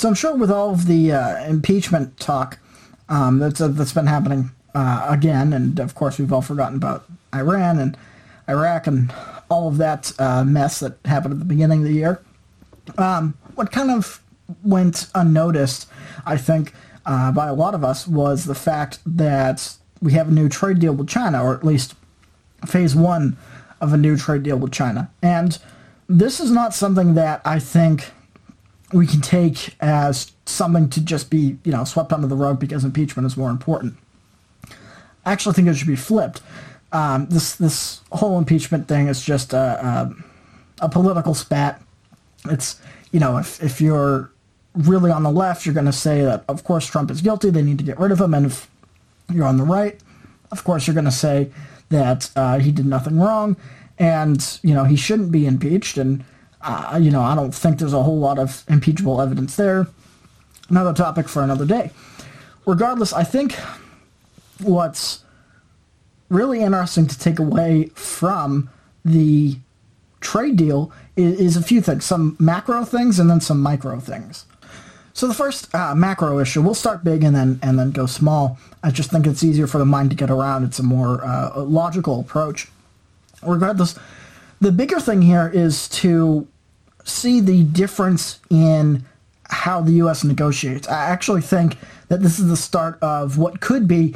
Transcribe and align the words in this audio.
So 0.00 0.08
I'm 0.08 0.14
sure 0.14 0.34
with 0.34 0.50
all 0.50 0.70
of 0.70 0.86
the 0.86 1.12
uh, 1.12 1.44
impeachment 1.44 2.18
talk 2.18 2.58
um, 3.10 3.38
that's 3.38 3.60
uh, 3.60 3.68
that's 3.68 3.92
been 3.92 4.06
happening 4.06 4.50
uh, 4.74 5.06
again, 5.10 5.52
and 5.52 5.78
of 5.78 5.94
course 5.94 6.18
we've 6.18 6.32
all 6.32 6.40
forgotten 6.40 6.76
about 6.76 7.04
Iran 7.34 7.78
and 7.78 7.98
Iraq 8.48 8.86
and 8.86 9.12
all 9.50 9.68
of 9.68 9.76
that 9.76 10.10
uh, 10.18 10.42
mess 10.42 10.80
that 10.80 10.96
happened 11.04 11.34
at 11.34 11.38
the 11.38 11.44
beginning 11.44 11.80
of 11.80 11.84
the 11.84 11.92
year. 11.92 12.22
Um, 12.96 13.34
what 13.56 13.72
kind 13.72 13.90
of 13.90 14.22
went 14.64 15.08
unnoticed, 15.14 15.86
I 16.24 16.38
think, 16.38 16.72
uh, 17.04 17.30
by 17.32 17.48
a 17.48 17.54
lot 17.54 17.74
of 17.74 17.84
us 17.84 18.08
was 18.08 18.46
the 18.46 18.54
fact 18.54 19.00
that 19.04 19.76
we 20.00 20.14
have 20.14 20.28
a 20.28 20.32
new 20.32 20.48
trade 20.48 20.78
deal 20.78 20.94
with 20.94 21.10
China, 21.10 21.44
or 21.44 21.54
at 21.54 21.62
least 21.62 21.94
phase 22.66 22.96
one 22.96 23.36
of 23.82 23.92
a 23.92 23.98
new 23.98 24.16
trade 24.16 24.44
deal 24.44 24.56
with 24.56 24.72
China. 24.72 25.10
And 25.20 25.58
this 26.08 26.40
is 26.40 26.50
not 26.50 26.72
something 26.72 27.12
that 27.16 27.42
I 27.44 27.58
think 27.58 28.12
we 28.92 29.06
can 29.06 29.20
take 29.20 29.76
as 29.80 30.32
something 30.46 30.88
to 30.90 31.00
just 31.00 31.30
be, 31.30 31.58
you 31.64 31.72
know, 31.72 31.84
swept 31.84 32.12
under 32.12 32.26
the 32.26 32.36
rug 32.36 32.58
because 32.58 32.84
impeachment 32.84 33.26
is 33.26 33.36
more 33.36 33.50
important. 33.50 33.96
I 35.24 35.32
actually 35.32 35.54
think 35.54 35.68
it 35.68 35.74
should 35.74 35.86
be 35.86 35.96
flipped. 35.96 36.40
Um, 36.92 37.26
this 37.28 37.54
this 37.54 38.00
whole 38.10 38.36
impeachment 38.38 38.88
thing 38.88 39.06
is 39.06 39.22
just 39.22 39.52
a, 39.52 40.12
a, 40.80 40.86
a 40.86 40.88
political 40.88 41.34
spat. 41.34 41.80
It's 42.46 42.80
you 43.12 43.20
know 43.20 43.36
if 43.36 43.62
if 43.62 43.80
you're 43.80 44.32
really 44.74 45.10
on 45.10 45.22
the 45.22 45.30
left, 45.30 45.64
you're 45.64 45.74
going 45.74 45.86
to 45.86 45.92
say 45.92 46.22
that 46.22 46.44
of 46.48 46.64
course 46.64 46.86
Trump 46.86 47.10
is 47.10 47.20
guilty. 47.20 47.50
They 47.50 47.62
need 47.62 47.78
to 47.78 47.84
get 47.84 47.98
rid 48.00 48.10
of 48.10 48.20
him, 48.20 48.34
and 48.34 48.46
if 48.46 48.68
you're 49.32 49.46
on 49.46 49.56
the 49.56 49.64
right, 49.64 50.00
of 50.50 50.64
course 50.64 50.86
you're 50.86 50.94
going 50.94 51.04
to 51.04 51.12
say 51.12 51.50
that 51.90 52.30
uh, 52.34 52.58
he 52.58 52.72
did 52.72 52.86
nothing 52.86 53.20
wrong, 53.20 53.56
and 53.98 54.58
you 54.62 54.74
know 54.74 54.84
he 54.84 54.96
shouldn't 54.96 55.30
be 55.30 55.46
impeached. 55.46 55.96
And 55.96 56.24
uh, 56.62 56.98
you 57.00 57.10
know 57.10 57.22
I 57.22 57.34
don't 57.34 57.54
think 57.54 57.78
there's 57.78 57.92
a 57.92 58.02
whole 58.02 58.18
lot 58.18 58.38
of 58.38 58.64
impeachable 58.68 59.20
evidence 59.20 59.56
there. 59.56 59.86
Another 60.68 60.92
topic 60.92 61.28
for 61.28 61.42
another 61.42 61.64
day. 61.66 61.90
Regardless, 62.66 63.12
I 63.12 63.24
think 63.24 63.54
what's 64.60 65.24
really 66.28 66.60
interesting 66.60 67.06
to 67.06 67.18
take 67.18 67.38
away 67.38 67.86
from 67.94 68.70
the 69.04 69.56
trade 70.20 70.56
deal 70.56 70.92
is, 71.16 71.40
is, 71.40 71.56
a 71.56 71.62
few 71.62 71.80
things 71.80 72.04
some 72.04 72.36
macro 72.38 72.84
things 72.84 73.18
and 73.18 73.28
then 73.28 73.40
some 73.40 73.60
micro 73.60 73.98
things 73.98 74.44
so 75.14 75.26
the 75.26 75.34
first 75.34 75.74
uh, 75.74 75.94
macro 75.94 76.38
issue 76.38 76.60
we'll 76.60 76.74
start 76.74 77.02
big 77.02 77.24
and 77.24 77.34
then 77.34 77.58
and 77.62 77.78
then 77.78 77.90
go 77.90 78.04
small 78.04 78.58
i 78.82 78.90
just 78.90 79.10
think 79.10 79.26
it's 79.26 79.42
easier 79.42 79.66
for 79.66 79.78
the 79.78 79.84
mind 79.84 80.10
to 80.10 80.16
get 80.16 80.30
around 80.30 80.62
it's 80.62 80.78
a 80.78 80.82
more 80.82 81.24
uh, 81.24 81.62
logical 81.62 82.20
approach 82.20 82.68
regardless 83.42 83.98
the 84.60 84.70
bigger 84.70 85.00
thing 85.00 85.22
here 85.22 85.50
is 85.52 85.88
to 85.88 86.46
see 87.04 87.40
the 87.40 87.64
difference 87.64 88.40
in 88.50 89.04
how 89.44 89.80
the 89.80 89.92
us 89.94 90.22
negotiates 90.24 90.88
i 90.88 91.04
actually 91.06 91.40
think 91.40 91.76
that 92.08 92.22
this 92.22 92.38
is 92.38 92.48
the 92.48 92.56
start 92.56 92.98
of 93.02 93.38
what 93.38 93.60
could 93.60 93.86
be 93.88 94.14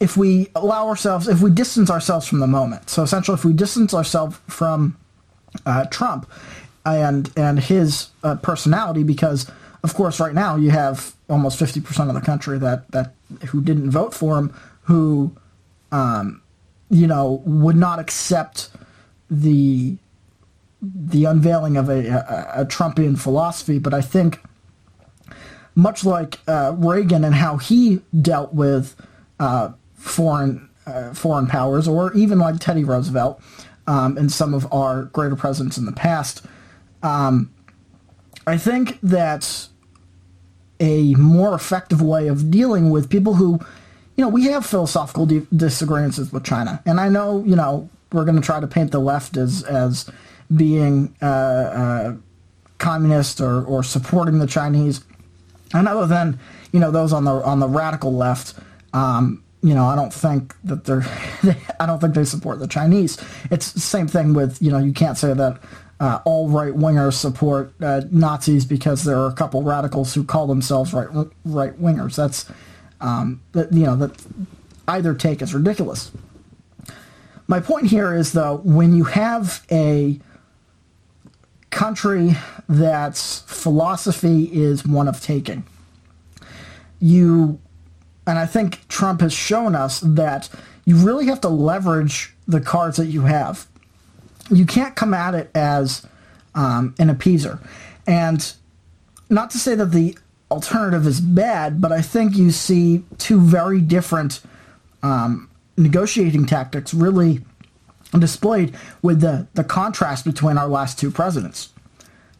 if 0.00 0.16
we 0.16 0.48
allow 0.54 0.88
ourselves, 0.88 1.28
if 1.28 1.40
we 1.40 1.50
distance 1.50 1.90
ourselves 1.90 2.26
from 2.26 2.40
the 2.40 2.46
moment. 2.46 2.90
So 2.90 3.02
essentially, 3.02 3.36
if 3.36 3.44
we 3.44 3.52
distance 3.52 3.94
ourselves 3.94 4.38
from 4.48 4.96
uh, 5.64 5.86
Trump 5.86 6.30
and 6.84 7.30
and 7.36 7.58
his 7.60 8.08
uh, 8.22 8.36
personality, 8.36 9.02
because 9.02 9.50
of 9.82 9.94
course, 9.94 10.20
right 10.20 10.34
now 10.34 10.56
you 10.56 10.70
have 10.70 11.14
almost 11.28 11.58
fifty 11.58 11.80
percent 11.80 12.08
of 12.10 12.14
the 12.14 12.20
country 12.20 12.58
that 12.58 12.90
that 12.90 13.14
who 13.46 13.60
didn't 13.62 13.90
vote 13.90 14.14
for 14.14 14.36
him, 14.36 14.54
who, 14.82 15.34
um, 15.92 16.42
you 16.90 17.06
know, 17.06 17.42
would 17.44 17.76
not 17.76 17.98
accept 17.98 18.70
the 19.30 19.96
the 20.94 21.24
unveiling 21.24 21.76
of 21.76 21.88
a, 21.88 22.06
a, 22.08 22.62
a 22.62 22.64
Trumpian 22.66 23.18
philosophy. 23.18 23.78
But 23.78 23.94
I 23.94 24.00
think, 24.00 24.40
much 25.74 26.04
like 26.04 26.38
uh, 26.46 26.74
Reagan 26.76 27.24
and 27.24 27.34
how 27.34 27.56
he 27.56 28.02
dealt 28.20 28.54
with 28.54 28.94
uh, 29.40 29.72
foreign 29.94 30.68
uh, 30.86 31.14
foreign 31.14 31.46
powers, 31.46 31.88
or 31.88 32.12
even 32.14 32.38
like 32.38 32.58
Teddy 32.60 32.84
Roosevelt 32.84 33.40
um, 33.86 34.18
and 34.18 34.30
some 34.30 34.52
of 34.52 34.70
our 34.72 35.04
greater 35.04 35.36
presidents 35.36 35.78
in 35.78 35.86
the 35.86 35.92
past. 35.92 36.44
Um, 37.02 37.50
I 38.46 38.58
think 38.58 39.00
that 39.02 39.68
a 40.80 41.14
more 41.14 41.54
effective 41.54 42.02
way 42.02 42.28
of 42.28 42.50
dealing 42.50 42.90
with 42.90 43.08
people 43.08 43.34
who, 43.34 43.58
you 44.16 44.24
know, 44.24 44.28
we 44.28 44.44
have 44.44 44.66
philosophical 44.66 45.24
di- 45.24 45.46
disagreements 45.56 46.18
with 46.18 46.44
China, 46.44 46.82
and 46.84 47.00
I 47.00 47.08
know, 47.08 47.42
you 47.46 47.56
know, 47.56 47.88
we're 48.12 48.24
going 48.24 48.36
to 48.36 48.42
try 48.42 48.60
to 48.60 48.66
paint 48.66 48.92
the 48.92 49.00
left 49.00 49.36
as 49.36 49.62
as 49.64 50.10
being 50.54 51.14
uh, 51.22 51.26
uh, 51.26 52.16
communist 52.78 53.40
or, 53.40 53.64
or 53.64 53.82
supporting 53.82 54.38
the 54.38 54.46
Chinese, 54.46 55.04
and 55.72 55.88
other 55.88 56.06
than 56.06 56.38
you 56.72 56.80
know 56.80 56.90
those 56.90 57.12
on 57.12 57.24
the 57.24 57.32
on 57.32 57.60
the 57.60 57.68
radical 57.68 58.14
left. 58.14 58.54
Um, 58.92 59.44
you 59.64 59.72
know, 59.72 59.86
I 59.86 59.96
don't 59.96 60.12
think 60.12 60.54
that 60.64 60.84
they're, 60.84 61.06
I 61.80 61.86
don't 61.86 61.98
think 61.98 62.14
they 62.14 62.24
support 62.26 62.58
the 62.58 62.68
Chinese. 62.68 63.18
It's 63.50 63.72
the 63.72 63.80
same 63.80 64.06
thing 64.06 64.34
with, 64.34 64.60
you 64.60 64.70
know, 64.70 64.78
you 64.78 64.92
can't 64.92 65.16
say 65.16 65.32
that 65.32 65.58
uh, 66.00 66.20
all 66.26 66.50
right 66.50 66.74
wingers 66.74 67.14
support 67.14 67.72
uh, 67.80 68.02
Nazis 68.10 68.66
because 68.66 69.04
there 69.04 69.16
are 69.16 69.28
a 69.28 69.32
couple 69.32 69.62
radicals 69.62 70.12
who 70.12 70.22
call 70.22 70.46
themselves 70.46 70.92
right 70.92 71.08
right 71.46 71.80
wingers. 71.80 72.14
That's, 72.14 72.44
um, 73.00 73.40
that, 73.52 73.72
you 73.72 73.84
know, 73.84 73.96
that 73.96 74.22
either 74.86 75.14
take 75.14 75.40
is 75.40 75.54
ridiculous. 75.54 76.10
My 77.46 77.60
point 77.60 77.86
here 77.86 78.14
is 78.14 78.32
though, 78.32 78.60
when 78.64 78.94
you 78.94 79.04
have 79.04 79.64
a 79.70 80.20
country 81.74 82.36
that's 82.68 83.40
philosophy 83.40 84.44
is 84.44 84.86
one 84.86 85.08
of 85.08 85.20
taking, 85.20 85.64
you 87.00 87.60
and 88.26 88.38
I 88.38 88.46
think 88.46 88.86
Trump 88.88 89.20
has 89.20 89.32
shown 89.32 89.74
us 89.74 90.00
that 90.00 90.48
you 90.84 90.96
really 90.96 91.26
have 91.26 91.40
to 91.42 91.48
leverage 91.48 92.34
the 92.48 92.60
cards 92.60 92.96
that 92.96 93.06
you 93.06 93.22
have. 93.22 93.66
You 94.50 94.66
can't 94.66 94.94
come 94.94 95.12
at 95.12 95.34
it 95.34 95.50
as 95.54 96.06
um, 96.54 96.94
an 96.98 97.08
appeaser. 97.08 97.58
And 98.06 98.52
not 99.28 99.50
to 99.50 99.58
say 99.58 99.74
that 99.74 99.92
the 99.92 100.16
alternative 100.50 101.06
is 101.06 101.20
bad, 101.20 101.80
but 101.80 101.92
I 101.92 102.02
think 102.02 102.36
you 102.36 102.50
see 102.50 103.04
two 103.18 103.40
very 103.40 103.80
different 103.80 104.40
um, 105.02 105.50
negotiating 105.76 106.46
tactics 106.46 106.94
really 106.94 107.44
displayed 108.20 108.74
with 109.02 109.20
the, 109.20 109.46
the 109.54 109.64
contrast 109.64 110.24
between 110.24 110.58
our 110.58 110.68
last 110.68 110.98
two 110.98 111.10
presidents. 111.10 111.70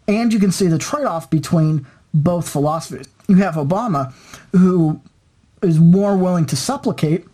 And 0.06 0.32
you 0.32 0.38
can 0.38 0.52
see 0.52 0.66
the 0.66 0.78
trade 0.78 1.06
off 1.06 1.30
between 1.30 1.86
both 2.12 2.48
philosophies. 2.48 3.08
You 3.26 3.36
have 3.36 3.54
Obama, 3.54 4.12
who 4.52 5.00
is 5.62 5.78
more 5.78 6.16
willing 6.16 6.46
to 6.46 6.56
supplicate 6.56 7.26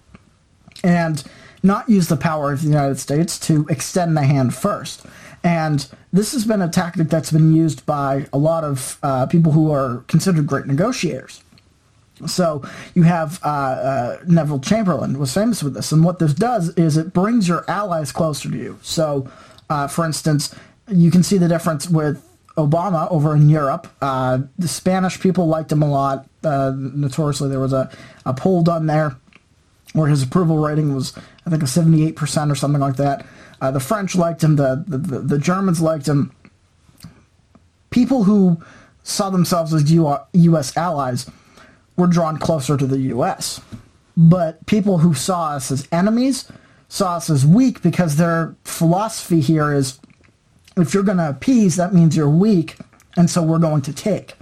and 0.85 1.23
not 1.63 1.89
use 1.89 2.09
the 2.09 2.17
power 2.17 2.53
of 2.53 2.63
the 2.63 2.69
United 2.69 2.99
States 2.99 3.39
to 3.41 3.67
extend 3.69 4.17
the 4.17 4.23
hand 4.23 4.55
first. 4.55 5.05
And 5.43 5.87
this 6.13 6.33
has 6.33 6.45
been 6.45 6.63
a 6.63 6.69
tactic 6.69 7.09
that's 7.09 7.33
been 7.33 7.55
used 7.55 7.85
by 7.87 8.27
a 8.33 8.39
lot 8.39 8.65
of 8.65 8.99
uh, 9.03 9.27
people 9.27 9.53
who 9.53 9.71
are 9.71 10.05
considered 10.07 10.47
great 10.47 10.67
negotiators. 10.67 11.43
So 12.27 12.63
you 12.95 13.05
have 13.05 13.41
uh, 13.43 13.49
uh, 13.49 14.19
Neville 14.27 14.61
Chamberlain 14.61 15.19
was 15.19 15.33
famous 15.33 15.63
with 15.63 15.75
this, 15.75 15.93
and 15.93 16.05
what 16.05 16.19
this 16.19 16.35
does 16.35 16.71
is 16.71 16.97
it 16.97 17.13
brings 17.13 17.49
your 17.49 17.65
allies 17.69 18.13
closer 18.13 18.51
to 18.51 18.57
you. 18.57 18.79
So, 18.83 19.31
uh, 19.69 19.89
for 19.89 20.05
instance, 20.05 20.55
you 20.89 21.11
can 21.11 21.23
see 21.23 21.39
the 21.39 21.49
difference 21.49 21.89
with 21.89 22.27
Obama 22.57 23.11
over 23.11 23.35
in 23.35 23.49
Europe. 23.49 23.89
Uh, 24.03 24.41
the 24.59 24.69
Spanish 24.69 25.21
people 25.21 25.47
liked 25.47 25.73
him 25.73 25.83
a 25.83 25.91
lot. 25.91 26.27
Uh, 26.45 26.73
notoriously, 26.77 27.49
there 27.49 27.61
was 27.61 27.73
a, 27.73 27.91
a 28.27 28.35
poll 28.35 28.63
done 28.63 28.87
there 28.87 29.17
where 29.93 30.09
his 30.09 30.23
approval 30.23 30.59
rating 30.59 30.95
was, 30.95 31.17
I 31.47 31.51
think, 31.51 31.63
a 31.63 31.67
78% 31.67 32.51
or 32.51 32.55
something 32.55 32.81
like 32.81 32.97
that. 32.97 33.27
Uh, 33.61 33.71
the 33.71 33.81
French 33.81 34.15
liked 34.15 34.43
him. 34.43 34.57
The, 34.57 34.85
the, 34.87 35.19
the 35.19 35.39
Germans 35.39 35.81
liked 35.81 36.07
him. 36.07 36.33
People 37.91 38.25
who 38.25 38.63
saw 39.03 39.31
themselves 39.31 39.75
as 39.75 39.91
U.S. 39.91 40.77
allies 40.77 41.29
were 42.01 42.07
drawn 42.07 42.39
closer 42.39 42.77
to 42.77 42.87
the 42.87 42.99
U.S. 43.15 43.61
But 44.17 44.65
people 44.67 44.99
who 44.99 45.15
saw 45.15 45.51
us 45.51 45.71
as 45.71 45.87
enemies 45.93 46.51
saw 46.89 47.17
us 47.17 47.31
as 47.31 47.47
weak 47.47 47.83
because 47.83 48.17
their 48.17 48.57
philosophy 48.65 49.41
here 49.41 49.73
is 49.73 50.01
if 50.77 50.93
you're 50.95 51.03
going 51.03 51.19
to 51.19 51.29
appease, 51.29 51.77
that 51.77 51.95
means 51.95 52.17
you're 52.17 52.29
weak, 52.29 52.77
and 53.17 53.31
so 53.31 53.43
we're 53.43 53.59
going 53.59 53.83
to 53.83 53.93
take. 53.93 54.35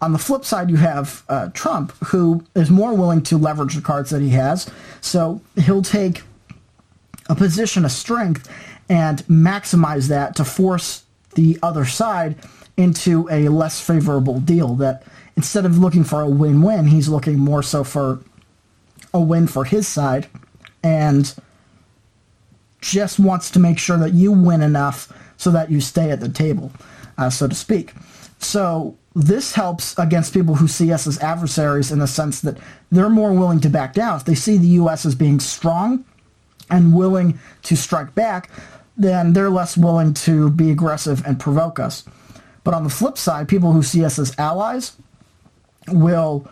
On 0.00 0.12
the 0.12 0.18
flip 0.18 0.44
side, 0.44 0.70
you 0.70 0.76
have 0.76 1.24
uh, 1.28 1.48
Trump, 1.54 1.92
who 2.06 2.44
is 2.54 2.70
more 2.70 2.94
willing 2.94 3.22
to 3.22 3.36
leverage 3.36 3.74
the 3.74 3.80
cards 3.80 4.10
that 4.10 4.22
he 4.22 4.30
has. 4.30 4.70
So 5.00 5.40
he'll 5.56 5.82
take 5.82 6.22
a 7.28 7.34
position 7.34 7.84
of 7.84 7.90
strength 7.90 8.48
and 8.88 9.18
maximize 9.26 10.08
that 10.08 10.36
to 10.36 10.44
force 10.44 11.04
the 11.34 11.58
other 11.62 11.84
side 11.84 12.36
into 12.76 13.28
a 13.30 13.48
less 13.48 13.80
favorable 13.80 14.40
deal. 14.40 14.74
That 14.74 15.04
instead 15.36 15.64
of 15.64 15.78
looking 15.78 16.04
for 16.04 16.20
a 16.20 16.28
win 16.28 16.62
win, 16.62 16.86
he's 16.86 17.08
looking 17.08 17.38
more 17.38 17.62
so 17.62 17.84
for 17.84 18.20
a 19.12 19.20
win 19.20 19.46
for 19.46 19.64
his 19.64 19.88
side 19.88 20.28
and 20.82 21.34
just 22.80 23.18
wants 23.18 23.50
to 23.50 23.58
make 23.58 23.78
sure 23.78 23.98
that 23.98 24.14
you 24.14 24.32
win 24.32 24.62
enough 24.62 25.12
so 25.36 25.50
that 25.50 25.70
you 25.70 25.80
stay 25.80 26.10
at 26.10 26.20
the 26.20 26.28
table, 26.28 26.72
uh, 27.16 27.30
so 27.30 27.48
to 27.48 27.54
speak. 27.54 27.92
So 28.38 28.96
this 29.14 29.52
helps 29.52 29.98
against 29.98 30.32
people 30.32 30.54
who 30.54 30.68
see 30.68 30.92
us 30.92 31.06
as 31.06 31.18
adversaries 31.18 31.90
in 31.90 31.98
the 31.98 32.06
sense 32.06 32.40
that 32.42 32.56
they're 32.90 33.10
more 33.10 33.32
willing 33.32 33.60
to 33.60 33.68
back 33.68 33.94
down. 33.94 34.16
If 34.16 34.24
they 34.24 34.34
see 34.34 34.58
the 34.58 34.68
U.S. 34.68 35.04
as 35.04 35.14
being 35.14 35.40
strong 35.40 36.04
and 36.70 36.94
willing 36.94 37.38
to 37.64 37.76
strike 37.76 38.14
back, 38.14 38.50
then 38.98 39.32
they're 39.32 39.48
less 39.48 39.76
willing 39.76 40.12
to 40.12 40.50
be 40.50 40.70
aggressive 40.70 41.24
and 41.24 41.38
provoke 41.38 41.78
us. 41.78 42.04
But 42.64 42.74
on 42.74 42.84
the 42.84 42.90
flip 42.90 43.16
side, 43.16 43.48
people 43.48 43.72
who 43.72 43.82
see 43.82 44.04
us 44.04 44.18
as 44.18 44.38
allies 44.38 44.96
will 45.86 46.46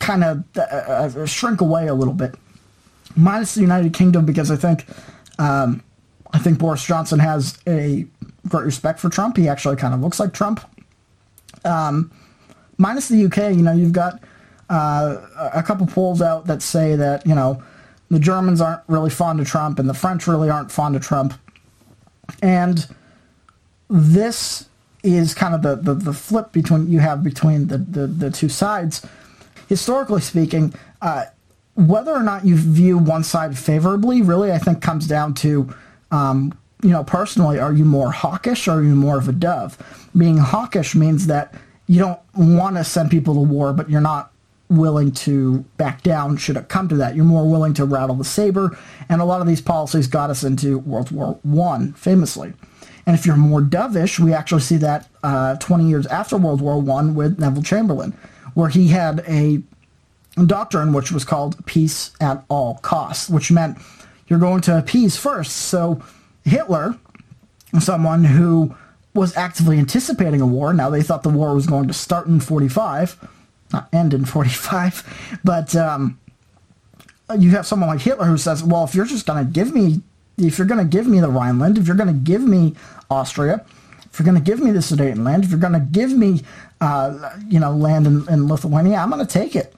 kind 0.00 0.24
of 0.24 0.44
uh, 0.56 0.60
uh, 0.60 1.26
shrink 1.26 1.60
away 1.60 1.86
a 1.86 1.94
little 1.94 2.12
bit, 2.12 2.34
minus 3.16 3.54
the 3.54 3.60
United 3.60 3.94
Kingdom, 3.94 4.26
because 4.26 4.50
I 4.50 4.56
think 4.56 4.84
um, 5.38 5.82
I 6.32 6.38
think 6.38 6.58
Boris 6.58 6.84
Johnson 6.84 7.18
has 7.20 7.58
a 7.66 8.06
great 8.48 8.64
respect 8.64 8.98
for 8.98 9.08
Trump. 9.08 9.36
He 9.36 9.48
actually 9.48 9.76
kind 9.76 9.94
of 9.94 10.00
looks 10.00 10.18
like 10.18 10.34
Trump. 10.34 10.60
Um, 11.64 12.10
minus 12.76 13.08
the 13.08 13.24
UK, 13.24 13.54
you 13.54 13.62
know, 13.62 13.72
you've 13.72 13.92
got 13.92 14.20
uh, 14.68 15.16
a 15.54 15.62
couple 15.62 15.86
polls 15.86 16.20
out 16.20 16.46
that 16.46 16.62
say 16.62 16.96
that 16.96 17.26
you 17.26 17.34
know 17.34 17.62
the 18.10 18.18
Germans 18.18 18.60
aren't 18.60 18.82
really 18.88 19.10
fond 19.10 19.40
of 19.40 19.46
Trump 19.46 19.78
and 19.78 19.88
the 19.88 19.94
French 19.94 20.26
really 20.26 20.50
aren't 20.50 20.70
fond 20.72 20.96
of 20.96 21.02
Trump, 21.02 21.34
and 22.42 22.86
this 23.88 24.68
is 25.02 25.32
kind 25.34 25.54
of 25.54 25.62
the, 25.62 25.76
the, 25.76 25.94
the 25.94 26.12
flip 26.12 26.52
between 26.52 26.90
you 26.90 26.98
have 26.98 27.24
between 27.24 27.68
the, 27.68 27.78
the, 27.78 28.06
the 28.06 28.30
two 28.30 28.48
sides. 28.48 29.06
Historically 29.68 30.20
speaking, 30.20 30.74
uh, 31.00 31.24
whether 31.74 32.12
or 32.12 32.22
not 32.22 32.44
you 32.44 32.56
view 32.56 32.98
one 32.98 33.24
side 33.24 33.56
favorably 33.56 34.20
really, 34.20 34.52
I 34.52 34.58
think, 34.58 34.82
comes 34.82 35.06
down 35.06 35.34
to 35.34 35.72
um, 36.10 36.52
you 36.82 36.90
know, 36.90 37.04
personally, 37.04 37.58
are 37.58 37.72
you 37.72 37.84
more 37.84 38.10
hawkish 38.10 38.66
or 38.66 38.78
are 38.78 38.82
you 38.82 38.94
more 38.94 39.18
of 39.18 39.28
a 39.28 39.32
dove? 39.32 39.76
Being 40.16 40.38
hawkish 40.38 40.94
means 40.94 41.26
that 41.26 41.54
you 41.86 41.98
don't 41.98 42.20
want 42.34 42.76
to 42.76 42.84
send 42.84 43.10
people 43.10 43.34
to 43.34 43.40
war, 43.40 43.72
but 43.72 43.90
you're 43.90 44.00
not 44.00 44.29
willing 44.70 45.12
to 45.12 45.58
back 45.76 46.02
down 46.02 46.36
should 46.36 46.56
it 46.56 46.68
come 46.68 46.88
to 46.88 46.96
that. 46.96 47.16
You're 47.16 47.24
more 47.24 47.48
willing 47.48 47.74
to 47.74 47.84
rattle 47.84 48.16
the 48.16 48.24
saber, 48.24 48.78
and 49.08 49.20
a 49.20 49.24
lot 49.24 49.40
of 49.40 49.46
these 49.46 49.60
policies 49.60 50.06
got 50.06 50.30
us 50.30 50.44
into 50.44 50.78
World 50.78 51.10
War 51.10 51.38
One, 51.42 51.92
famously. 51.94 52.54
And 53.06 53.18
if 53.18 53.26
you're 53.26 53.36
more 53.36 53.60
dovish, 53.60 54.18
we 54.18 54.32
actually 54.32 54.60
see 54.60 54.76
that 54.76 55.08
uh, 55.22 55.56
20 55.56 55.88
years 55.88 56.06
after 56.06 56.36
World 56.36 56.60
War 56.60 56.80
One 56.80 57.14
with 57.14 57.38
Neville 57.38 57.62
Chamberlain, 57.62 58.16
where 58.54 58.68
he 58.68 58.88
had 58.88 59.24
a 59.26 59.62
doctrine 60.46 60.92
which 60.92 61.10
was 61.10 61.24
called 61.24 61.64
peace 61.66 62.12
at 62.20 62.44
all 62.48 62.76
costs, 62.76 63.28
which 63.28 63.50
meant 63.50 63.78
you're 64.28 64.38
going 64.38 64.60
to 64.62 64.78
appease 64.78 65.16
first. 65.16 65.52
So 65.56 66.00
Hitler, 66.44 66.96
someone 67.80 68.24
who 68.24 68.74
was 69.14 69.36
actively 69.36 69.78
anticipating 69.78 70.40
a 70.40 70.46
war. 70.46 70.72
Now 70.72 70.88
they 70.90 71.02
thought 71.02 71.22
the 71.22 71.30
war 71.30 71.54
was 71.54 71.66
going 71.66 71.88
to 71.88 71.94
start 71.94 72.26
in 72.26 72.40
45, 72.40 73.16
not 73.72 73.88
end 73.92 74.14
in 74.14 74.24
45, 74.26 75.40
but 75.44 75.74
um, 75.76 76.18
you 77.38 77.50
have 77.50 77.66
someone 77.66 77.88
like 77.88 78.00
Hitler 78.00 78.26
who 78.26 78.38
says, 78.38 78.62
"Well, 78.62 78.84
if 78.84 78.94
you're 78.94 79.06
just 79.06 79.26
going 79.26 79.44
to 79.44 79.50
give 79.50 79.74
me, 79.74 80.02
if 80.36 80.58
you're 80.58 80.66
going 80.66 80.78
to 80.84 80.90
give 80.90 81.06
me 81.06 81.20
the 81.20 81.28
Rhineland, 81.28 81.78
if 81.78 81.86
you're 81.86 81.96
going 81.96 82.12
to 82.12 82.20
give 82.20 82.42
me 82.42 82.74
Austria, 83.10 83.64
if 84.10 84.18
you're 84.18 84.24
going 84.24 84.42
to 84.42 84.42
give 84.42 84.60
me 84.60 84.70
the 84.70 84.80
Sudetenland, 84.80 85.44
if 85.44 85.50
you're 85.50 85.58
going 85.58 85.72
to 85.72 85.80
give 85.80 86.12
me, 86.12 86.42
uh, 86.80 87.36
you 87.48 87.60
know, 87.60 87.72
land 87.72 88.06
in, 88.06 88.28
in 88.28 88.48
Lithuania, 88.48 88.96
I'm 88.96 89.10
going 89.10 89.24
to 89.24 89.32
take 89.32 89.54
it." 89.56 89.74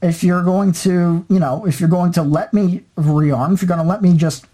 If 0.00 0.24
you're 0.24 0.42
going 0.42 0.72
to, 0.72 1.24
you 1.28 1.38
know, 1.38 1.64
if 1.64 1.78
you're 1.78 1.88
going 1.88 2.10
to 2.12 2.24
let 2.24 2.52
me 2.52 2.82
rearm, 2.96 3.54
if 3.54 3.62
you're 3.62 3.68
going 3.68 3.78
to 3.78 3.86
let 3.86 4.02
me 4.02 4.16
just 4.16 4.46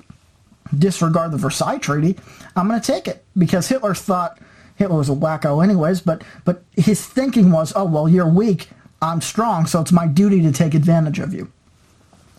disregard 0.77 1.33
the 1.33 1.39
Versailles 1.39 1.79
Treaty, 1.79 2.19
I'm 2.55 2.69
going 2.69 2.79
to 2.79 2.87
take 2.87 3.09
it 3.09 3.25
because 3.35 3.67
Hitler 3.69 3.95
thought 3.95 4.39
Hitler 4.79 4.97
was 4.97 5.09
a 5.09 5.13
wacko 5.13 5.63
anyways, 5.63 6.01
but 6.01 6.23
but 6.45 6.63
his 6.77 7.05
thinking 7.05 7.51
was, 7.51 7.73
oh 7.75 7.85
well, 7.85 8.09
you're 8.09 8.29
weak, 8.29 8.69
I'm 9.01 9.21
strong, 9.21 9.67
so 9.67 9.81
it's 9.81 9.93
my 9.93 10.07
duty 10.07 10.43
to 10.43 10.53
take 10.53 10.75
advantage 10.75 11.19
of 11.19 11.33
you. 11.33 11.51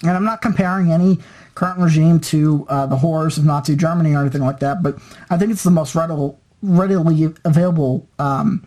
And 0.01 0.11
I'm 0.11 0.23
not 0.23 0.41
comparing 0.41 0.91
any 0.91 1.19
current 1.55 1.79
regime 1.79 2.19
to 2.19 2.65
uh, 2.69 2.85
the 2.85 2.97
horrors 2.97 3.37
of 3.37 3.45
Nazi 3.45 3.75
Germany 3.75 4.13
or 4.13 4.21
anything 4.21 4.41
like 4.41 4.59
that, 4.59 4.81
but 4.81 4.97
I 5.29 5.37
think 5.37 5.51
it's 5.51 5.63
the 5.63 5.71
most 5.71 5.95
readily, 5.95 7.33
available 7.45 8.07
um, 8.17 8.65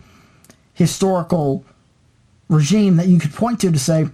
historical 0.75 1.65
regime 2.49 2.97
that 2.97 3.09
you 3.09 3.19
could 3.19 3.33
point 3.33 3.61
to 3.61 3.71
to 3.71 3.79
say, 3.79 4.09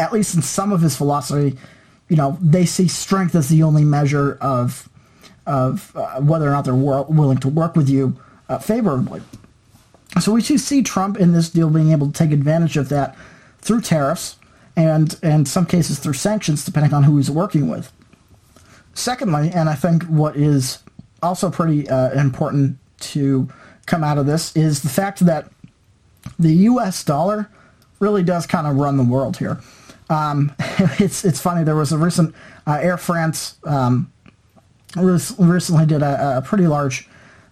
at 0.00 0.12
least 0.12 0.34
in 0.34 0.42
some 0.42 0.72
of 0.72 0.80
his 0.80 0.96
philosophy, 0.96 1.58
you 2.08 2.16
know, 2.16 2.38
they 2.40 2.64
see 2.64 2.88
strength 2.88 3.34
as 3.34 3.48
the 3.48 3.62
only 3.62 3.84
measure 3.84 4.38
of 4.40 4.88
of 5.46 5.96
uh, 5.96 6.20
whether 6.20 6.46
or 6.46 6.50
not 6.50 6.64
they're 6.64 6.74
willing 6.74 7.38
to 7.38 7.48
work 7.48 7.74
with 7.74 7.88
you 7.88 8.18
uh, 8.50 8.58
favorably. 8.58 9.22
So 10.20 10.32
we 10.32 10.40
see 10.40 10.82
Trump 10.82 11.16
in 11.16 11.32
this 11.32 11.48
deal 11.48 11.70
being 11.70 11.92
able 11.92 12.06
to 12.06 12.12
take 12.12 12.32
advantage 12.32 12.76
of 12.76 12.88
that 12.88 13.16
through 13.60 13.82
tariffs 13.82 14.36
and, 14.76 15.18
in 15.22 15.44
some 15.44 15.66
cases, 15.66 15.98
through 15.98 16.14
sanctions, 16.14 16.64
depending 16.64 16.94
on 16.94 17.02
who 17.02 17.16
he's 17.16 17.30
working 17.30 17.68
with. 17.68 17.92
Secondly, 18.94 19.50
and 19.54 19.68
I 19.68 19.74
think 19.74 20.04
what 20.04 20.36
is 20.36 20.78
also 21.22 21.50
pretty 21.50 21.88
uh, 21.88 22.10
important 22.20 22.78
to 23.00 23.48
come 23.86 24.04
out 24.04 24.18
of 24.18 24.26
this 24.26 24.54
is 24.56 24.82
the 24.82 24.88
fact 24.88 25.20
that 25.20 25.50
the 26.38 26.52
U.S. 26.52 27.04
dollar 27.04 27.50
really 28.00 28.22
does 28.22 28.46
kind 28.46 28.66
of 28.66 28.76
run 28.76 28.96
the 28.96 29.04
world 29.04 29.36
here. 29.36 29.60
Um, 30.10 30.54
it's 30.98 31.24
it's 31.24 31.40
funny. 31.40 31.64
There 31.64 31.76
was 31.76 31.92
a 31.92 31.98
recent 31.98 32.34
uh, 32.66 32.78
Air 32.80 32.96
France 32.96 33.56
um, 33.64 34.12
recently 34.96 35.86
did 35.86 36.02
a, 36.02 36.38
a 36.38 36.42
pretty 36.42 36.66
large 36.66 37.08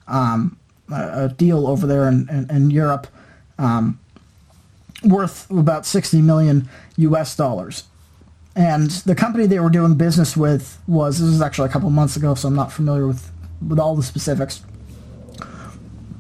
um, 0.08 0.58
a 0.92 1.28
deal 1.28 1.66
over 1.66 1.86
there 1.86 2.08
in, 2.08 2.28
in, 2.28 2.50
in 2.50 2.70
Europe, 2.70 3.06
um, 3.58 3.98
worth 5.02 5.50
about 5.50 5.86
60 5.86 6.22
million 6.22 6.68
U.S. 6.96 7.36
dollars. 7.36 7.84
And 8.54 8.90
the 8.90 9.14
company 9.14 9.46
they 9.46 9.60
were 9.60 9.70
doing 9.70 9.94
business 9.94 10.36
with 10.36 10.80
was 10.86 11.18
this 11.18 11.28
was 11.28 11.42
actually 11.42 11.68
a 11.68 11.72
couple 11.72 11.90
months 11.90 12.16
ago, 12.16 12.34
so 12.34 12.48
I'm 12.48 12.54
not 12.54 12.72
familiar 12.72 13.06
with 13.06 13.30
with 13.66 13.78
all 13.78 13.94
the 13.96 14.02
specifics. 14.02 14.62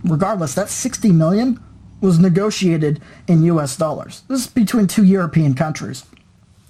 Regardless, 0.04 0.54
that 0.54 0.68
60 0.68 1.12
million 1.12 1.60
was 2.00 2.18
negotiated 2.18 3.00
in 3.26 3.42
U.S. 3.44 3.76
dollars. 3.76 4.22
This 4.28 4.42
is 4.42 4.46
between 4.46 4.86
two 4.86 5.04
European 5.04 5.54
countries. 5.54 6.04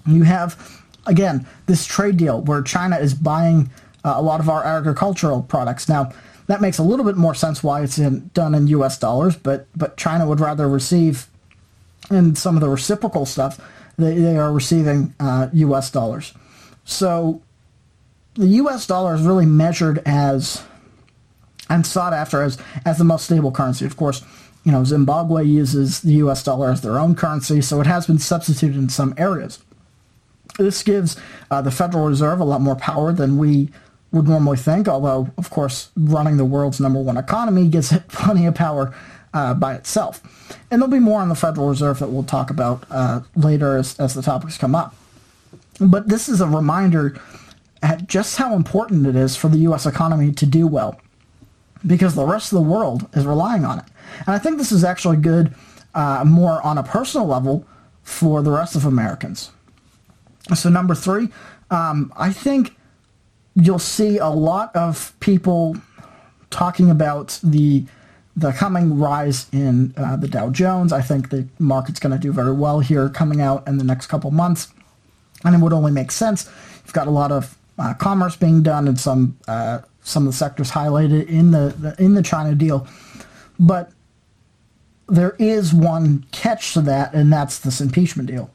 You 0.07 0.23
have, 0.23 0.83
again, 1.07 1.47
this 1.67 1.85
trade 1.85 2.17
deal 2.17 2.41
where 2.43 2.63
China 2.63 2.97
is 2.97 3.13
buying 3.15 3.71
uh, 4.05 4.15
a 4.17 4.23
lot 4.23 4.41
of 4.41 4.49
our 4.49 4.63
agricultural 4.63 5.43
products. 5.43 5.89
Now, 5.89 6.13
that 6.47 6.61
makes 6.61 6.79
a 6.79 6.83
little 6.83 7.05
bit 7.05 7.17
more 7.17 7.35
sense 7.35 7.63
why 7.63 7.83
it's 7.83 7.99
in, 7.99 8.31
done 8.33 8.55
in 8.55 8.67
U.S. 8.69 8.99
dollars, 8.99 9.37
but 9.37 9.67
but 9.75 9.97
China 9.97 10.27
would 10.27 10.41
rather 10.41 10.69
receive, 10.69 11.27
in 12.11 12.35
some 12.37 12.57
of 12.57 12.61
the 12.61 12.69
reciprocal 12.69 13.27
stuff, 13.27 13.61
they, 13.99 14.15
they 14.19 14.37
are 14.37 14.53
receiving 14.53 15.15
uh, 15.19 15.49
U.S. 15.53 15.91
dollars. 15.91 16.35
So 16.85 17.43
the 18.35 18.47
U.S. 18.47 18.87
dollar 18.87 19.15
is 19.15 19.23
really 19.23 19.47
measured 19.47 20.03
as 20.07 20.63
and 21.69 21.85
sought 21.85 22.13
after 22.13 22.43
as 22.43 22.59
as 22.85 22.99
the 22.99 23.05
most 23.05 23.25
stable 23.25 23.51
currency. 23.51 23.85
Of 23.85 23.97
course, 23.97 24.23
you 24.65 24.71
know 24.71 24.85
Zimbabwe 24.85 25.45
uses 25.45 26.01
the 26.01 26.15
U.S. 26.15 26.45
dollar 26.45 26.71
as 26.71 26.81
their 26.81 26.99
own 26.99 27.17
currency, 27.17 27.61
so 27.61 27.81
it 27.81 27.87
has 27.87 28.07
been 28.07 28.19
substituted 28.19 28.77
in 28.77 28.89
some 28.89 29.15
areas. 29.17 29.59
This 30.59 30.83
gives 30.83 31.17
uh, 31.51 31.61
the 31.61 31.71
Federal 31.71 32.07
Reserve 32.07 32.41
a 32.41 32.45
lot 32.45 32.61
more 32.61 32.77
power 32.77 33.13
than 33.13 33.37
we 33.37 33.71
would 34.13 34.29
normally 34.29 34.57
think, 34.57 34.89
although, 34.89 35.31
of 35.37 35.51
course, 35.51 35.91
running 35.97 36.37
the 36.37 36.45
world's 36.45 36.81
number 36.81 37.01
one 37.01 37.17
economy 37.17 37.69
gives 37.69 37.93
it 37.93 38.09
plenty 38.09 38.47
of 38.47 38.55
power 38.55 38.95
uh, 39.35 39.55
by 39.55 39.75
itself. 39.75 40.23
And 40.71 40.81
there'll 40.81 40.91
be 40.91 40.99
more 40.99 41.21
on 41.21 41.29
the 41.29 41.35
Federal 41.35 41.69
Reserve 41.69 41.99
that 41.99 42.09
we'll 42.09 42.25
talk 42.25 42.51
about 42.51 42.85
uh, 42.91 43.21
later 43.35 43.77
as, 43.77 43.99
as 43.99 44.15
the 44.15 44.23
topics 44.23 44.57
come 44.57 44.75
up. 44.75 44.95
But 45.79 46.09
this 46.09 46.29
is 46.29 46.41
a 46.41 46.47
reminder 46.47 47.21
at 47.83 48.07
just 48.07 48.39
how 48.39 48.55
important 48.55 49.07
it 49.07 49.17
is 49.17 49.37
for 49.37 49.49
the 49.49 49.59
U.S. 49.59 49.85
economy 49.85 50.33
to 50.33 50.47
do 50.47 50.67
well, 50.67 50.99
because 51.87 52.15
the 52.15 52.25
rest 52.25 52.53
of 52.53 52.57
the 52.57 52.69
world 52.69 53.07
is 53.13 53.27
relying 53.27 53.65
on 53.65 53.81
it. 53.81 53.85
And 54.27 54.35
I 54.35 54.39
think 54.39 54.57
this 54.57 54.73
is 54.73 54.85
actually 54.85 55.19
good 55.19 55.55
uh, 55.95 56.25
more 56.25 56.63
on 56.63 56.79
a 56.79 56.83
personal 56.83 57.27
level 57.27 57.67
for 58.03 58.43
the 58.43 58.51
rest 58.51 58.77
of 58.77 58.87
Americans. 58.87 59.51
So 60.55 60.69
number 60.69 60.95
three, 60.95 61.29
um, 61.71 62.13
I 62.17 62.33
think 62.33 62.76
you'll 63.57 63.79
see 63.79 64.19
a 64.19 64.29
lot 64.29 64.75
of 64.77 65.19
people 65.21 65.77
talking 66.51 66.91
about 66.91 67.41
the 67.43 67.85
the 68.39 68.53
coming 68.53 68.99
rise 68.99 69.47
in 69.51 69.95
uh, 69.97 70.15
the 70.15 70.29
Dow 70.29 70.51
Jones. 70.51 70.93
I 70.93 71.01
think 71.01 71.31
the 71.31 71.49
market's 71.59 71.99
going 71.99 72.13
to 72.13 72.19
do 72.19 72.33
very 72.33 72.53
well 72.53 72.81
here 72.81 73.09
coming 73.09 73.41
out 73.41 73.67
in 73.67 73.79
the 73.79 73.85
next 73.85 74.09
couple 74.09 74.31
months, 74.31 74.69
and 75.43 75.55
it 75.55 75.59
would 75.59 75.73
only 75.73 75.91
make 75.91 76.13
sense. 76.13 76.49
You've 76.85 76.93
got 76.93 77.07
a 77.07 77.11
lot 77.11 77.33
of 77.33 77.57
uh, 77.79 77.95
commerce 77.95 78.37
being 78.37 78.63
done 78.63 78.89
and 78.89 79.01
some 79.01 79.39
uh, 79.49 79.81
some 80.03 80.27
of 80.27 80.33
the 80.33 80.37
sectors 80.37 80.71
highlighted 80.71 81.27
in 81.29 81.51
the, 81.51 81.75
the 81.79 82.03
in 82.03 82.15
the 82.15 82.23
China 82.23 82.55
deal, 82.55 82.87
but 83.59 83.91
there 85.09 85.35
is 85.39 85.73
one 85.73 86.27
catch 86.33 86.75
to 86.75 86.81
that, 86.83 87.15
and 87.15 87.33
that's 87.33 87.59
this 87.59 87.81
impeachment 87.81 88.29
deal 88.29 88.51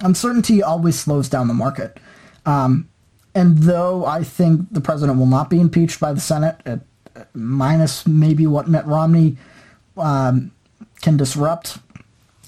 uncertainty 0.00 0.62
always 0.62 0.98
slows 0.98 1.28
down 1.28 1.48
the 1.48 1.54
market. 1.54 1.98
Um, 2.46 2.88
and 3.34 3.58
though 3.58 4.04
I 4.04 4.22
think 4.24 4.72
the 4.72 4.80
president 4.80 5.18
will 5.18 5.26
not 5.26 5.50
be 5.50 5.60
impeached 5.60 6.00
by 6.00 6.12
the 6.12 6.20
Senate, 6.20 6.56
at, 6.64 6.80
minus 7.34 8.06
maybe 8.06 8.46
what 8.46 8.68
Mitt 8.68 8.86
Romney 8.86 9.36
um, 9.96 10.52
can 11.00 11.16
disrupt, 11.16 11.78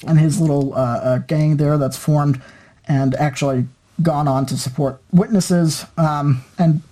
and 0.06 0.18
his 0.18 0.40
little 0.40 0.74
uh, 0.74 0.76
uh, 0.76 1.18
gang 1.18 1.56
there 1.56 1.78
that's 1.78 1.96
formed, 1.96 2.40
and 2.86 3.14
actually 3.16 3.66
gone 4.02 4.26
on 4.26 4.46
to 4.46 4.56
support 4.56 5.00
witnesses. 5.12 5.84
Um, 5.96 6.44
and 6.58 6.82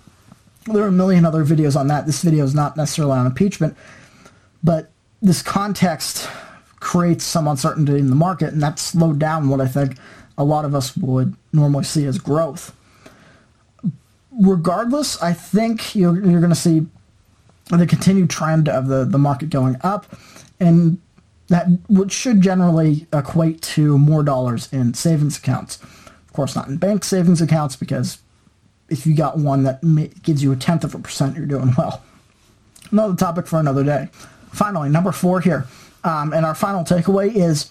there 0.65 0.83
are 0.83 0.87
a 0.87 0.91
million 0.91 1.25
other 1.25 1.43
videos 1.43 1.79
on 1.79 1.87
that. 1.87 2.05
This 2.05 2.21
video 2.21 2.43
is 2.43 2.53
not 2.53 2.77
necessarily 2.77 3.17
on 3.17 3.25
impeachment, 3.25 3.75
but 4.63 4.91
this 5.21 5.41
context 5.41 6.29
creates 6.79 7.23
some 7.23 7.47
uncertainty 7.47 7.97
in 7.97 8.09
the 8.09 8.15
market, 8.15 8.53
and 8.53 8.61
that 8.61 8.79
slowed 8.79 9.19
down 9.19 9.49
what 9.49 9.59
I 9.59 9.67
think 9.67 9.97
a 10.37 10.43
lot 10.43 10.63
of 10.63 10.73
us 10.73 10.95
would 10.95 11.35
normally 11.51 11.83
see 11.83 12.05
as 12.05 12.17
growth. 12.17 12.73
Regardless, 14.39 15.21
I 15.21 15.33
think 15.33 15.95
you're, 15.95 16.15
you're 16.15 16.39
going 16.39 16.49
to 16.49 16.55
see 16.55 16.87
the 17.65 17.85
continued 17.85 18.29
trend 18.29 18.69
of 18.69 18.87
the, 18.87 19.05
the 19.05 19.17
market 19.17 19.49
going 19.49 19.75
up, 19.81 20.05
and 20.59 20.99
that 21.49 21.67
which 21.87 22.11
should 22.11 22.41
generally 22.41 23.05
equate 23.11 23.61
to 23.61 23.97
more 23.97 24.23
dollars 24.23 24.71
in 24.71 24.93
savings 24.93 25.37
accounts. 25.37 25.81
Of 25.81 26.33
course, 26.33 26.55
not 26.55 26.67
in 26.67 26.77
bank 26.77 27.03
savings 27.03 27.41
accounts 27.41 27.75
because 27.75 28.19
if 28.87 29.05
you 29.05 29.15
got 29.15 29.37
one 29.37 29.63
that 29.63 29.81
gives 30.23 30.41
you 30.41 30.51
a 30.51 30.55
tenth 30.55 30.83
of 30.83 30.95
a 30.95 30.99
percent, 30.99 31.35
you're 31.35 31.45
doing 31.45 31.73
well. 31.77 32.03
Another 32.91 33.15
topic 33.15 33.45
for 33.45 33.59
another 33.59 33.83
day. 33.83 34.09
Finally, 34.51 34.89
number 34.89 35.11
four 35.11 35.41
here, 35.41 35.67
um, 36.03 36.33
and 36.33 36.45
our 36.45 36.55
final 36.55 36.83
takeaway 36.83 37.33
is 37.35 37.69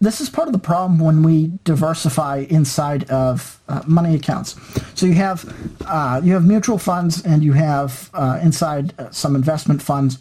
this 0.00 0.20
is 0.20 0.30
part 0.30 0.48
of 0.48 0.52
the 0.52 0.58
problem 0.58 0.98
when 0.98 1.22
we 1.22 1.52
diversify 1.64 2.46
inside 2.48 3.10
of 3.10 3.60
uh, 3.68 3.82
money 3.86 4.14
accounts. 4.14 4.56
So 4.94 5.06
you 5.06 5.14
have 5.14 5.52
uh, 5.86 6.20
you 6.22 6.34
have 6.34 6.44
mutual 6.44 6.78
funds 6.78 7.24
and 7.24 7.42
you 7.42 7.52
have 7.54 8.10
uh, 8.14 8.38
inside 8.42 8.94
uh, 8.98 9.10
some 9.10 9.34
investment 9.34 9.82
funds 9.82 10.18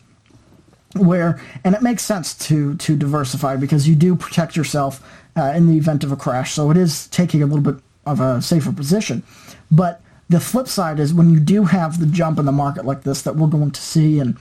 where 0.95 1.39
and 1.63 1.75
it 1.75 1.81
makes 1.81 2.03
sense 2.03 2.33
to 2.47 2.75
to 2.77 2.95
diversify 2.95 3.55
because 3.55 3.87
you 3.87 3.95
do 3.95 4.15
protect 4.15 4.55
yourself 4.55 5.03
uh, 5.35 5.53
in 5.55 5.67
the 5.67 5.77
event 5.77 6.03
of 6.03 6.11
a 6.11 6.15
crash. 6.15 6.53
So 6.53 6.71
it 6.71 6.77
is 6.77 7.07
taking 7.07 7.43
a 7.43 7.45
little 7.45 7.61
bit 7.73 7.81
of 8.05 8.19
a 8.19 8.41
safer 8.41 8.71
position, 8.71 9.21
but 9.69 10.01
the 10.29 10.39
flip 10.39 10.67
side 10.67 10.99
is 10.99 11.13
when 11.13 11.29
you 11.29 11.39
do 11.39 11.65
have 11.65 11.99
the 11.99 12.05
jump 12.05 12.39
in 12.39 12.45
the 12.45 12.51
market 12.51 12.85
like 12.85 13.03
this 13.03 13.21
that 13.21 13.35
we're 13.35 13.47
going 13.47 13.71
to 13.71 13.81
see, 13.81 14.19
and 14.19 14.37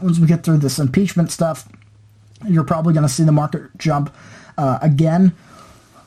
once 0.00 0.18
we 0.18 0.26
get 0.26 0.44
through 0.44 0.58
this 0.58 0.78
impeachment 0.78 1.32
stuff, 1.32 1.68
you're 2.46 2.64
probably 2.64 2.92
going 2.92 3.06
to 3.06 3.12
see 3.12 3.24
the 3.24 3.32
market 3.32 3.62
jump 3.78 4.14
uh, 4.58 4.78
again. 4.82 5.34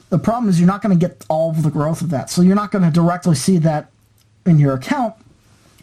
The 0.10 0.20
problem 0.20 0.50
is 0.50 0.60
you're 0.60 0.68
not 0.68 0.82
going 0.82 0.98
to 0.98 1.08
get 1.08 1.26
all 1.30 1.52
of 1.52 1.64
the 1.64 1.70
growth 1.70 2.02
of 2.02 2.10
that. 2.10 2.30
So 2.30 2.42
you're 2.42 2.56
not 2.56 2.72
going 2.72 2.84
to 2.84 2.92
directly 2.92 3.36
see 3.36 3.58
that 3.60 3.92
in 4.46 4.60
your 4.60 4.74
account 4.74 5.16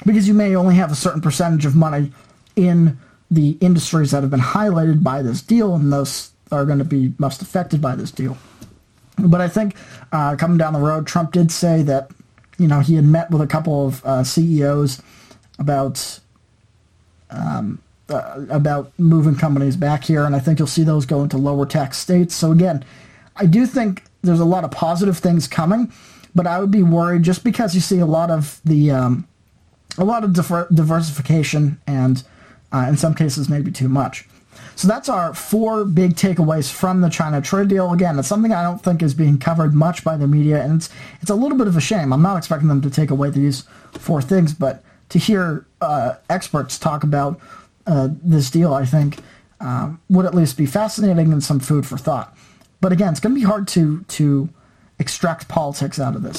because 0.05 0.26
you 0.29 0.35
may 0.35 0.55
only 0.55 0.75
have 0.76 0.91
a 0.91 0.97
certain 0.97 1.21
percentage 1.21 1.65
of 1.65 1.75
money 1.76 2.12
in 2.57 2.99
the 3.31 3.50
industries 3.61 4.11
that 4.11 4.23
have 4.23 4.31
been 4.31 4.41
highlighted 4.41 5.03
by 5.03 5.23
this 5.23 5.43
deal, 5.43 5.75
and 5.75 5.93
those 5.93 6.31
are 6.53 6.65
going 6.65 6.79
to 6.79 6.85
be 6.85 7.12
most 7.19 7.43
affected 7.43 7.81
by 7.81 7.97
this 7.97 8.11
deal. 8.11 8.37
But 9.19 9.41
I 9.41 9.49
think 9.49 9.75
uh, 10.12 10.37
coming 10.37 10.59
down 10.59 10.73
the 10.73 10.81
road, 10.81 11.07
Trump 11.07 11.33
did 11.33 11.50
say 11.50 11.83
that 11.83 12.11
you 12.59 12.69
know 12.69 12.81
he 12.81 12.95
had 12.95 13.05
met 13.05 13.31
with 13.31 13.41
a 13.41 13.47
couple 13.47 13.87
of 13.87 14.05
uh, 14.05 14.23
CEOs 14.23 15.03
about 15.59 16.21
um, 17.31 17.81
uh, 18.09 18.47
about 18.51 18.93
moving 18.99 19.37
companies 19.37 19.77
back 19.77 20.05
here, 20.05 20.25
and 20.25 20.35
I 20.35 20.39
think 20.39 20.59
you'll 20.59 20.69
see 20.69 20.85
those 20.85 21.07
go 21.07 21.23
into 21.23 21.37
lower 21.37 21.67
tax 21.67 21.99
states. 21.99 22.35
So 22.35 22.53
again, 22.53 22.85
I 23.37 23.47
do 23.47 23.67
think 23.67 24.05
there's 24.23 24.41
a 24.41 24.45
lot 24.45 24.65
of 24.65 24.71
positive 24.71 25.19
things 25.19 25.49
coming, 25.49 25.93
but 26.35 26.47
I 26.47 26.61
would 26.61 26.71
be 26.71 26.83
worried 26.83 27.23
just 27.23 27.45
because 27.45 27.75
you 27.75 27.81
see 27.81 27.99
a 27.99 28.07
lot 28.07 28.31
of 28.31 28.61
the 28.65 28.91
um, 28.91 29.27
a 29.99 30.05
lot 30.05 30.25
of 30.25 30.33
diver- 30.33 30.69
diversification 30.73 31.81
and 31.87 32.23
uh, 32.73 32.87
in 32.89 32.97
some 32.97 33.15
cases 33.15 33.49
maybe 33.49 33.71
too 33.71 33.89
much. 33.89 34.29
So 34.75 34.89
that's 34.89 35.09
our 35.09 35.35
four 35.35 35.85
big 35.85 36.17
takeaways 36.17 36.71
from 36.71 37.01
the 37.01 37.09
China 37.09 37.41
trade 37.41 37.69
deal. 37.69 37.93
Again, 37.93 38.19
it's 38.19 38.29
something 38.29 38.53
I 38.53 38.63
don't 38.63 38.83
think 38.83 39.03
is 39.03 39.15
being 39.15 39.39
covered 39.39 39.75
much 39.75 40.05
by 40.05 40.17
the 40.17 40.27
media, 40.27 40.63
and 40.63 40.77
it's 40.77 40.91
it's 41.21 41.31
a 41.31 41.35
little 41.35 41.57
bit 41.57 41.67
of 41.67 41.77
a 41.77 41.81
shame. 41.81 42.13
I'm 42.13 42.23
not 42.23 42.37
expecting 42.37 42.69
them 42.69 42.83
to 42.83 42.91
take 42.91 43.11
away 43.11 43.31
these 43.31 43.65
four 43.93 44.21
things, 44.21 44.53
but 44.53 44.83
to 45.11 45.19
hear 45.19 45.65
uh, 45.81 46.15
experts 46.29 46.79
talk 46.79 47.05
about 47.05 47.41
uh, 47.87 48.09
this 48.23 48.50
deal, 48.50 48.75
I 48.75 48.85
think, 48.85 49.21
um, 49.61 50.00
would 50.09 50.26
at 50.26 50.35
least 50.35 50.57
be 50.57 50.66
fascinating 50.66 51.33
and 51.33 51.43
some 51.43 51.61
food 51.61 51.87
for 51.87 51.97
thought. 51.97 52.37
But 52.81 52.93
again, 52.93 53.11
it's 53.11 53.21
going 53.21 53.35
to 53.35 53.40
be 53.40 53.47
hard 53.47 53.69
to 53.69 54.02
to 54.02 54.49
extract 54.99 55.49
politics 55.49 56.00
out 56.00 56.14
of 56.16 56.23
this. 56.23 56.35